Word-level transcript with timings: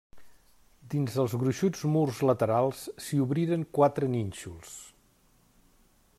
Dins 0.93 1.17
els 1.23 1.35
gruixuts 1.43 1.83
murs 1.97 2.21
laterals 2.29 2.81
s'hi 3.05 3.23
obriren 3.27 3.67
quatre 3.79 4.13
nínxols. 4.17 4.77